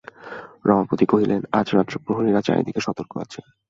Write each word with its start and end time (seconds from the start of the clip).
রমাপতি 0.65 1.05
কহিলেন, 1.05 1.41
আজ 1.51 1.67
রাত্রে 1.71 1.97
প্রহরীরা 2.05 2.41
চারিদিকে 2.47 2.81
সতর্ক 2.83 3.11
আছে। 3.23 3.39